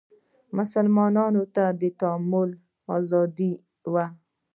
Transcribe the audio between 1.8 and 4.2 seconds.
تعامل ازادي وه